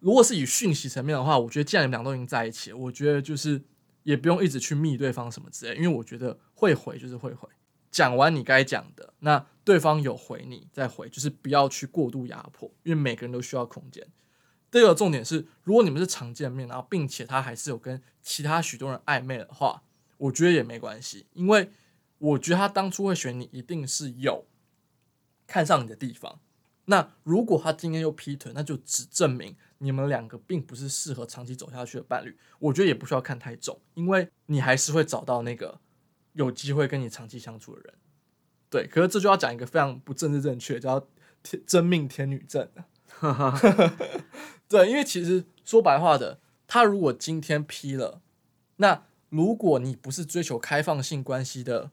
[0.00, 3.60] 如果是以讯息层面的话，我觉得既然你们俩都已经在一起了，我觉得就是
[4.02, 7.48] 也不用一直去密对方什么之类，因为我觉得会回就是会回，
[7.90, 14.02] 讲完你该讲的，那对方有回你再回，就是不要去过度压迫，因为每个人都需要空间。
[14.70, 19.82] 第二个重点是，如果你们是常见面，然后并且他还是有跟其他许多人暧昧的话，
[20.16, 21.70] 我觉得也没关系，因为
[22.16, 24.46] 我觉得他当初会选你，一定是有
[25.46, 26.40] 看上你的地方。
[26.86, 32.34] 那如果他今天又劈腿，那就只证明你们两个并不是适合长期走下去的伴侣。
[32.58, 35.78] 我觉得也不需要看太重，因为你还是会找到那个
[36.32, 37.94] 有机会跟你长期相处的人。
[38.70, 41.08] 对，可是这就要讲一个非常不政治正确，叫
[41.42, 42.68] 天真命天女症。
[44.68, 48.20] 对，因为其实说白话的，他如果今天批了，
[48.76, 51.90] 那如果你不是追求开放性关系的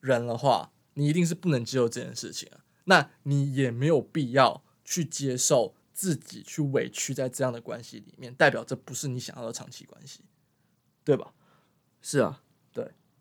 [0.00, 2.60] 人的话，你一定是不能接受这件事情啊。
[2.84, 10.20] 那你也没有必要去接受自己去委屈在这样的关系里面，代表这不是你想要的长期关系，
[11.04, 11.32] 对吧？
[12.00, 12.42] 是啊，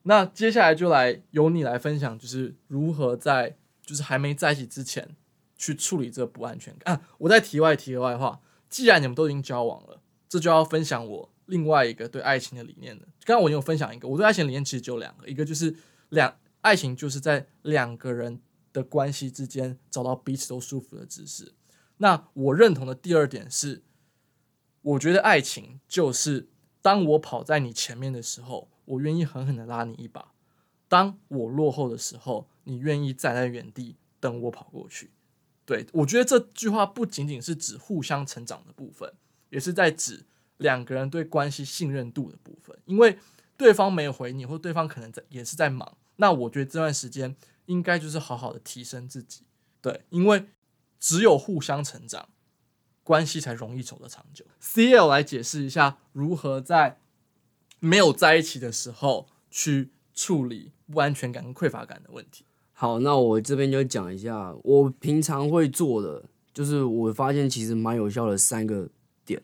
[0.04, 5.16] 那接下来就来由你来分享，就是如何在就是还没在一起之前
[5.56, 6.95] 去处理这个不安全感。
[6.95, 13.04] 啊，我在题外题外话，既然你们都已经交往了，这就要分享我另外一个对爱情的理念了。
[13.26, 15.76] 刚刚我有分享一个，我对爱情理念其实就两个，一个就是
[16.10, 18.39] 两爱情就是在两个人
[18.74, 21.54] 的关系之间找到彼此都舒服的姿势。
[21.97, 23.84] 那我认同的第二点是，
[24.82, 26.47] 我觉得爱情就是
[26.82, 30.34] 当我跑在你前面的时候，我愿意狠狠的拉你一把；
[30.88, 35.12] 当我落后的时候，你愿意站在原地等我跑过去。
[35.66, 39.14] 对，我觉得这句话不仅仅是指互相成长的部分，
[39.50, 40.26] 也是在指
[40.58, 42.78] 两个人对关系信任度的部分。
[42.86, 43.18] 因为
[43.58, 47.36] 对方没有回你，或对方可能在也是在忙，那我觉得这段时间
[47.66, 49.44] 应该就是好好的提升自己。
[49.82, 50.48] 对，因为。
[51.04, 52.30] 只有互相成长，
[53.02, 54.46] 关系才容易走得长久。
[54.62, 57.00] CL 来解释一下，如何在
[57.82, 62.45] 没有在一起的时候去处理不安全感跟匮乏感的问题。
[62.71, 66.23] 好，那我这边就讲一下，我平常会做的，
[66.53, 68.88] 就是我发现其实蛮有效的三个
[69.25, 69.41] 点。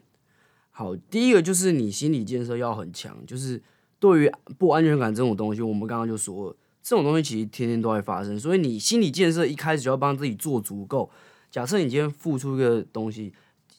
[0.72, 3.62] 好，第一个就是你心理建设要很强，就是
[4.00, 11.10] 对于不安全感这种东西，我们刚刚就说了，这种东西其实天天都会发生，所以你心理建设一开始就要帮自己做足够。
[11.50, 13.34] 假设你今天付出一个东西，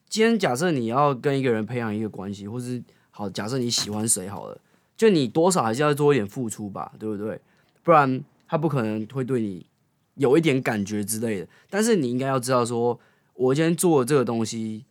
[0.08, 2.82] 今天假设你要跟一个人培养一个关系，或是
[3.18, 4.56] 好，假设你喜欢谁好了，
[4.96, 7.40] 就你多少还是要做一点付出吧，对不对？
[7.82, 9.66] 不然他不可能会对你
[10.14, 11.48] 有一点感觉之类的。
[11.68, 12.96] 但是你应该要知道说，
[13.34, 14.84] 我今天做这个东西，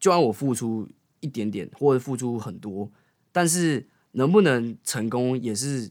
[0.00, 0.88] 就让我付出
[1.20, 2.90] 一点点，或者付出很多，
[3.30, 5.88] 但是能不能成功，也是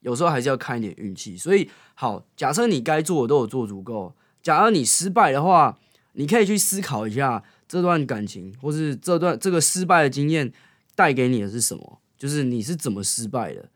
[0.00, 1.38] 有时候还是要看一点运气。
[1.38, 4.14] 所以好，假设你该做的都有做足够。
[4.42, 5.78] 假如你失败的话，
[6.12, 10.52] 你可以去思考一下这段感情，或是这段这个失败的经验
[11.00, 11.98] 带给你的是什么？
[12.18, 13.70] 就是你是怎么失败的？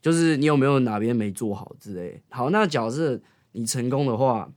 [0.00, 2.22] 就是你有没有哪边没做好之类。
[2.28, 4.52] 好，那假设你成功的话，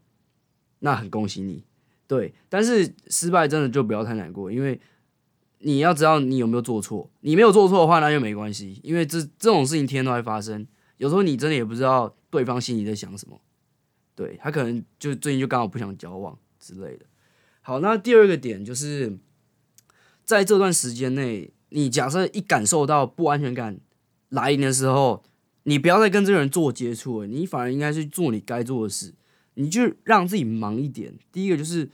[0.77, 1.63] 那很恭喜你。
[2.05, 4.79] 对，但是失败真的就不要太难过，因为
[5.57, 7.09] 你要知道你有没有做错。
[7.21, 10.67] 你没有做错的话，那就没关系，因为这这种事情天天都会发生。
[10.97, 13.41] 有时候你真的也不知道对方心里在想什么。
[14.13, 17.07] 对，他可能就最近就刚好不想交往之类的。
[17.61, 19.17] 好，那第二个点就是，
[20.23, 23.79] 在这段时间内，你假设一感受到不安全感
[24.29, 25.23] 来临的时候，
[25.63, 29.13] 你不要再跟这个人做接触了，你反而应该去做你该做的事，
[29.55, 31.13] 你就让自己忙一点。
[31.31, 31.89] 第一个就是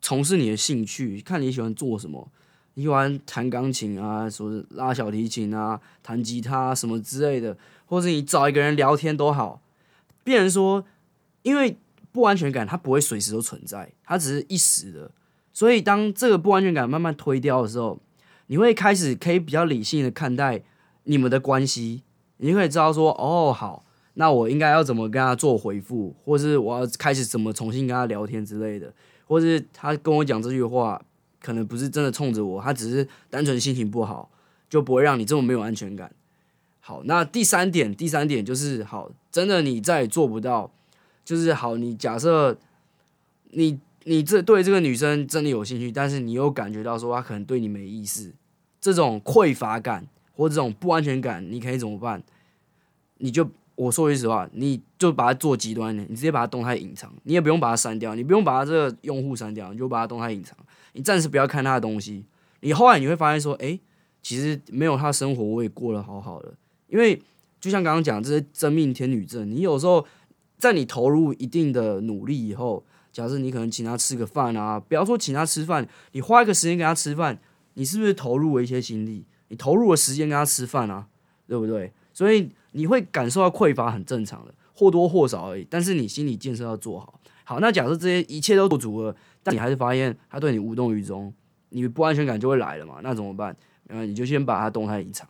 [0.00, 2.30] 从事你的兴趣，看你喜欢做什么，
[2.74, 7.56] 你喜欢弹钢琴啊，说是拉小提琴啊，弹吉他什么之类的，
[7.86, 9.62] 或者你找一个人聊天都好。
[10.22, 10.84] 变成说，
[11.42, 11.76] 因为
[12.12, 15.10] 不安全感它不会随时都存在，它只是一时的。
[15.52, 17.98] 所以当这个不安全感慢慢推掉的时候，
[18.50, 20.60] 你会开始可以比较理性的看待
[21.04, 22.02] 你们的关系，
[22.38, 23.84] 你就可以知道说，哦，好，
[24.14, 28.92] 那我应该要怎么跟他做回复，或是我要开始怎么重新跟他聊天之类的，
[29.28, 31.00] 或是他跟我讲这句话，
[31.40, 34.28] 可能不是真的冲着我，他只是单纯心情不好，
[34.68, 36.12] 就不会让你这么没有安全感。
[36.80, 40.72] 好，那第三点，第三点就是好，真的你再也做不到，
[41.24, 42.58] 就是好，你假设
[43.52, 48.32] 你你这对这个女生真的有兴趣，但是你又感觉到说她可能对你没意思，
[48.80, 52.22] 这种匮乏感或这种不安全感，你可以怎么办？
[53.18, 60.56] 你就我说句实话，你就把它做极端一点，你直接把它动态隐藏，你也不用把它删掉，你不用把它这个用户删掉，你就把它动态隐藏，
[60.94, 62.24] 你暂时不要看他的东西，
[62.60, 63.78] 你后来你会发现说，哎、
[64.22, 66.52] 其实没有他生活，我也过得好好的。
[66.88, 67.20] 因为
[67.60, 69.50] 就像刚刚讲，这是真命天女症。
[69.50, 70.04] 你有时候
[70.58, 77.38] 在你投入一定的努力以后，假设你可能请他吃个饭啊，不要说请他吃饭，你花一个时间跟他吃饭，
[77.80, 79.24] 你是不是投入了一些心力？
[79.48, 81.06] 你投入了时间跟他吃饭啊，
[81.48, 81.90] 对不对？
[82.12, 85.66] 所以你会感受到匮乏，很正常的，或多或少而已。
[85.70, 87.18] 但是你心理建设要做好。
[87.42, 91.32] 好，那假设这些一切都做足了，但你还是发现他对你无动于衷，
[91.70, 93.00] 你不安全感就会来了嘛？
[93.02, 93.56] 那怎么办？
[93.88, 95.26] 嗯，你就先把他动态隐藏。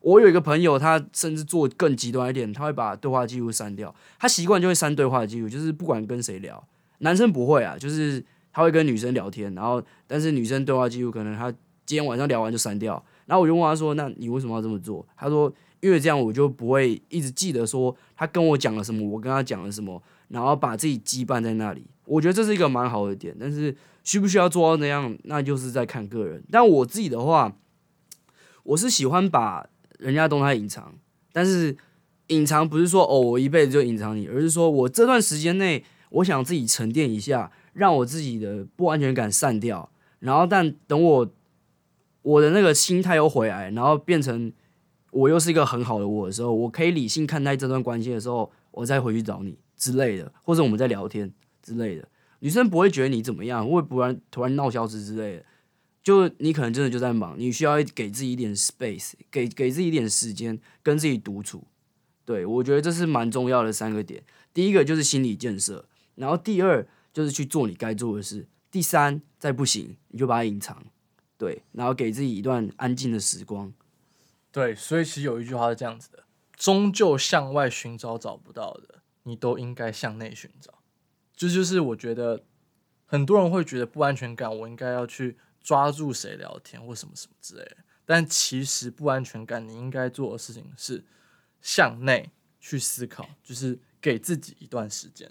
[0.00, 3.94] 我有一个朋友，他甚至做更极端一点，他会把对话记录删掉。
[4.18, 6.62] 他习惯就会删对话记录，就是不管跟谁聊，
[6.98, 8.22] 男生不会啊，就是
[8.52, 11.52] 他会跟女生聊天，然后但是女生对话记录可能他
[11.86, 13.02] 今天晚上聊完就删掉。
[13.24, 23.74] 然后我就问他说：“那你为什么要这么做？”他说：“因为这样我就不会一直记得说他跟我讲了什么，我跟他讲了什么，然后把自己羁绊在那里。”我觉得这是一个蛮好的点，但是
[24.04, 26.42] 需不需要做到那样，那就是在看个人。
[26.50, 27.56] 但我自己的话，
[28.64, 29.66] 我是喜欢把。
[29.98, 30.92] 人家动态隐藏，
[31.32, 31.74] 但是
[32.26, 41.32] 隐藏不是说哦，我一辈子就隐藏你，而是说我这段时间内，我想自己沉淀一下，让我自己的不安全感散掉，然后但等我
[42.26, 44.52] 我的那个心态又回来，然后变成
[45.12, 52.08] 我又是一个很好的我的时候，我可以理性看待这段关系的时候，我再回去找你之类的，或者我们在聊天之类的，
[52.40, 55.44] 女生不会觉得你怎么样，会不然突然闹消失之类的。
[56.02, 61.62] 就你可能真的就在忙，你需要给自己一点 space，给给自己一点时间跟自己独处。
[62.24, 64.22] 对，我觉得这是蛮重要的三个点。
[64.52, 65.84] 第一个就是心理建设，
[66.16, 70.84] 然后第二就是去做你该做的事，第三再不行你就把它隐藏，
[71.38, 73.72] 对，然后给自己一段安静的时光。
[74.52, 76.24] 对，所以其实有一句话是这样子的：
[76.56, 80.82] 终究向外寻找找不到的，你都应该向内寻找。
[81.34, 82.44] 这就，是我觉得
[83.04, 85.38] 很多人会觉得不安全感，我应该要去。
[85.66, 91.04] 抓住谁聊天或什么什么之类的，但其实不安全感，你应该做的事情是
[91.60, 92.30] 向内
[92.60, 95.28] 去思考，就是给自己一段时间，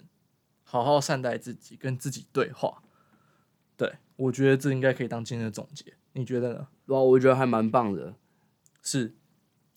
[0.62, 2.82] 好好善待自己，跟自己对话。
[4.16, 6.66] 对，我觉得这应该可以当今天的总结，你觉得呢？
[6.86, 8.14] 哇，我觉得还蛮棒的，
[8.82, 9.14] 是，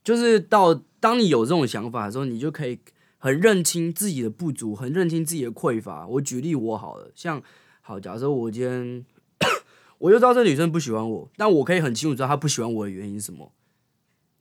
[0.03, 2.79] 就是到当你有这种想法的时候，你就可以
[3.17, 6.07] 很认清自己的不足，很认清自己的匮乏。
[6.07, 7.41] 我举例我好了，像
[7.81, 9.05] 好，假设我今天。
[9.99, 13.51] 我就知道这女生不喜欢我，但我可以很清楚知道她不喜欢我的原因是什么。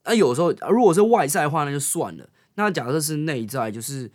[0.05, 2.31] 那有时候如果是外在的话，那就算了。
[2.55, 4.09] 那假设是内在，就是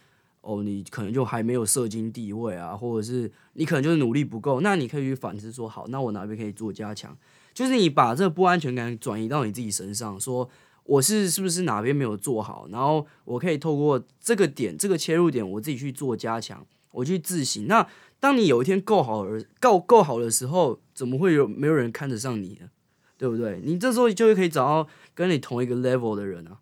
[0.43, 4.59] 哦，你可能就还没有社经地位啊，或者是你可能就是努力不够。
[4.59, 7.17] 那你可以去反思说，好，那我哪边可以做加强？
[7.53, 10.49] 就是你把这不安全感转移到你自己身上，说
[10.83, 12.67] 我是是不是哪边没有做好？
[12.69, 17.65] 然后我可以透过这个点、这个切入点，我自己去做加强，我去自省。
[17.67, 17.87] 那
[18.19, 22.69] 当你有一天够好而够够好的时候，怎么会有没有人看得上你呢？
[23.17, 23.61] 对不对？
[23.63, 26.57] 你这时候就会可以找到跟你同一个 level 的人啊，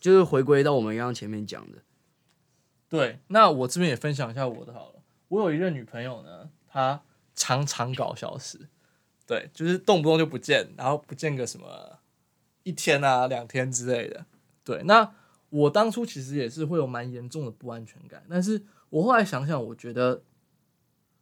[0.00, 1.78] 就是回归到我们刚刚前面讲的。
[2.88, 5.02] 对，那我这边也分享一下我的好了。
[5.28, 7.02] 我有一任女朋友呢，她
[7.34, 8.68] 常常搞消失，
[9.26, 12.00] 对，就是动不动就不见，然后不见个什么
[12.62, 14.26] 一天啊、两天之类的。
[14.64, 15.14] 对，那
[15.50, 20.22] 我当初其实也是会有蛮严重的不安全感，但是我后来想想，我觉得。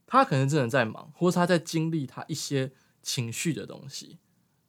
[0.06, 2.70] 她可能真的在忙，或是她在经历她一些
[3.02, 4.18] 情绪的东西。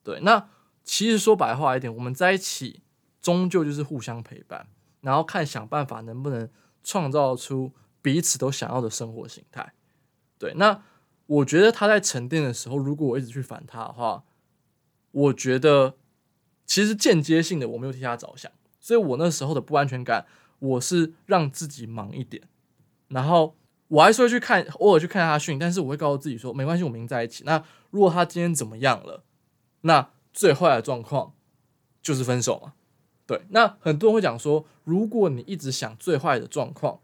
[0.02, 0.50] 对，那
[0.82, 2.82] 其实说白话一点，我们在一起
[3.22, 4.66] 终究就是互相陪伴，
[5.02, 6.50] 然后看想办法能不能
[6.86, 9.74] 创造出彼此都想要的生活形态。
[10.40, 10.82] 对，那
[11.26, 14.24] 我觉得他在沉淀的时候，如果我一直去烦他的话，
[15.12, 15.98] 我觉得
[16.66, 20.26] 其实间接性的我没有替他着想，所以我那时候的不安全感，
[20.60, 22.44] 我是让自己忙一点，
[23.10, 23.58] 然后。
[23.88, 27.44] 我还是会去看，偶尔去看他训，但是我会告诉自己说，没关系，我们在一起。
[27.46, 29.24] 那如果他今天怎么样了，
[29.82, 31.36] 那最坏的状况
[32.02, 32.74] 就是分手嘛。
[33.28, 37.00] 对，那很多人会讲说，如果你一直想最坏的状况，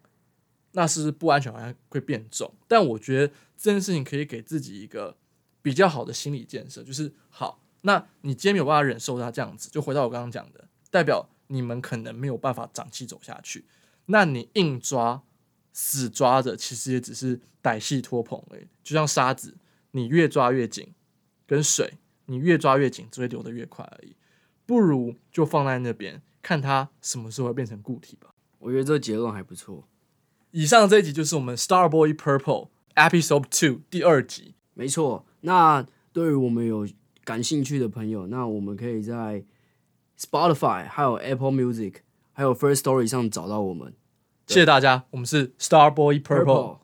[0.74, 2.54] 那是不安全感会变重？
[2.68, 5.18] 但我觉得这件事情可以给自己一个
[5.62, 13.66] 比较好的心理建设，就是好，那你今天没有办法忍受他这样子，就回到我刚刚讲的，代表你们可能没有办法长期走下去，
[14.06, 15.24] 那你硬抓。
[15.74, 18.68] 死抓着，其实也只是歹戏拖棚而已。
[18.84, 19.56] 就像沙子，
[19.92, 20.94] 你越抓越紧，
[21.48, 21.94] 跟水，
[22.26, 24.14] 你越抓越紧，只会流得越快而已。
[24.72, 28.30] 不如就放在那边，看它什么时候会变成固体吧。
[28.58, 29.86] 我觉得这个结论还不错。
[30.52, 34.56] 以上这一集就是我们 Starboy Purple Episode Two 第二集。
[34.74, 35.26] 没错。
[35.42, 36.88] 那对于我们有
[37.26, 39.44] 感兴趣的朋友，那我们可以在
[40.18, 41.96] Spotify、还有 Apple Music、
[42.32, 43.94] 还有 First Story 上找到我们。
[44.48, 46.46] 谢谢大家，我们是 Starboy Purple。
[46.46, 46.78] Purple